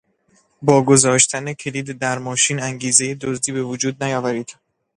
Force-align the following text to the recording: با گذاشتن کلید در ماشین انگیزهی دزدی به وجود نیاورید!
با 0.61 0.83
گذاشتن 0.83 1.53
کلید 1.53 1.91
در 1.91 2.17
ماشین 2.19 2.59
انگیزهی 2.63 3.15
دزدی 3.15 3.51
به 3.51 3.63
وجود 3.63 4.03
نیاورید! 4.03 4.55